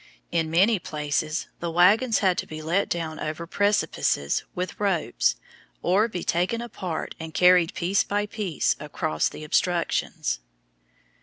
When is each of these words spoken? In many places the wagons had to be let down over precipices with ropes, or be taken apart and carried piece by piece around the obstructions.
In 0.31 0.49
many 0.49 0.79
places 0.79 1.45
the 1.59 1.69
wagons 1.69 2.17
had 2.25 2.35
to 2.39 2.47
be 2.47 2.63
let 2.63 2.89
down 2.89 3.19
over 3.19 3.45
precipices 3.45 4.43
with 4.55 4.79
ropes, 4.79 5.35
or 5.83 6.07
be 6.07 6.23
taken 6.23 6.59
apart 6.59 7.13
and 7.19 7.35
carried 7.35 7.75
piece 7.75 8.03
by 8.03 8.25
piece 8.25 8.75
around 8.79 9.29
the 9.31 9.43
obstructions. 9.43 10.39